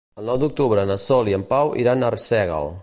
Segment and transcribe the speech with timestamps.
[0.21, 2.77] El nou d'octubre na Sol i en Pau iran a Arsèguel.